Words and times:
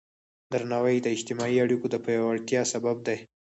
درناوی 0.51 0.97
د 1.01 1.07
اجتماعي 1.15 1.57
اړیکو 1.65 1.85
د 1.91 1.95
پیاوړتیا 2.05 2.61
سبب 2.73 2.97
دی. 3.07 3.17